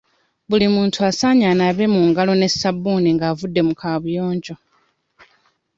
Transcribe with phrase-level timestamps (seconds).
[0.49, 4.55] Buli muntu asaanye anaabe mu ngalo ne ssabbuuni nga avudde mu kaabuyonjo.